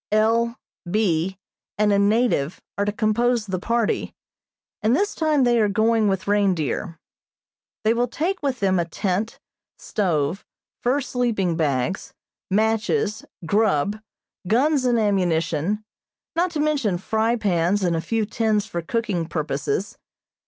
[0.11, 0.57] L.,
[0.89, 1.37] B.
[1.77, 4.15] and a native are to compose the party,
[4.81, 6.99] and this time they are going with reindeer.
[7.83, 9.39] They will take with them a tent,
[9.77, 10.43] stove,
[10.81, 12.15] fur sleeping bags,
[12.49, 13.99] matches, "grub,"
[14.47, 15.83] guns and ammunition,
[16.35, 19.99] not to mention fry pans and a few tins for cooking purposes.